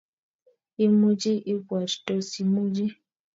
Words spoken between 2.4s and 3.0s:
imuchi?